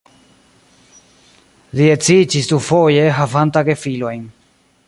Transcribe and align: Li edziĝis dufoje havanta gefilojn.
Li 1.79 1.91
edziĝis 1.97 2.51
dufoje 2.55 3.07
havanta 3.19 3.67
gefilojn. 3.73 4.29